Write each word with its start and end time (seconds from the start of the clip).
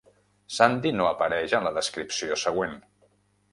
Sandhi 0.55 0.93
no 0.95 1.09
apareix 1.09 1.55
en 1.59 1.69
la 1.69 1.75
descripció 1.77 2.41
següent. 2.47 2.77